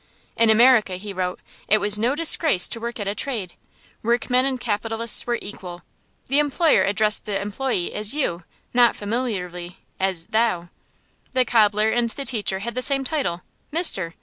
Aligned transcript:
In 0.35 0.49
America, 0.49 0.95
he 0.95 1.13
wrote, 1.13 1.39
it 1.67 1.77
was 1.77 1.99
no 1.99 2.15
disgrace 2.15 2.67
to 2.69 2.79
work 2.79 2.99
at 2.99 3.07
a 3.07 3.13
trade. 3.13 3.53
Workmen 4.01 4.45
and 4.47 4.59
capitalists 4.59 5.27
were 5.27 5.37
equal. 5.43 5.83
The 6.25 6.39
employer 6.39 6.81
addressed 6.81 7.25
the 7.27 7.39
employee 7.39 7.93
as 7.93 8.15
you, 8.15 8.43
not, 8.73 8.95
familiarly, 8.95 9.77
as 9.99 10.25
thou. 10.31 10.69
The 11.33 11.45
cobbler 11.45 11.91
and 11.91 12.09
the 12.09 12.25
teacher 12.25 12.57
had 12.65 12.73
the 12.73 12.81
same 12.81 13.03
title, 13.03 13.41
"Mister." 13.71 14.15